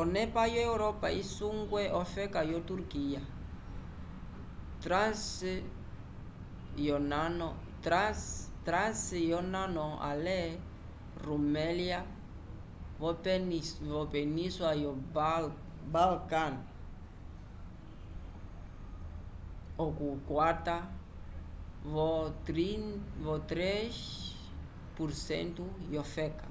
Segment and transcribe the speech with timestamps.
[0.00, 3.22] onepa yo europa isungwe ofeka yo turquia
[8.64, 10.40] trace yonano ale
[11.24, 12.00] rumelia
[13.92, 14.90] vopeninsula yo
[15.94, 16.54] balkan
[19.84, 22.10] okukwata-vo
[23.46, 26.46] 3% yofeka